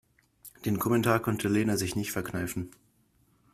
[0.65, 2.71] Den Kommentar konnte Lena sich nicht verkneifen.